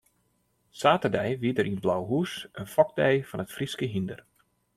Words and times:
Saterdei 0.81 1.27
wie 1.43 1.53
der 1.55 1.67
yn 1.69 1.81
Blauhûs 1.83 2.31
in 2.59 2.67
fokdei 2.73 3.13
fan 3.29 3.43
it 3.45 3.53
Fryske 3.55 3.87
hynder. 3.93 4.19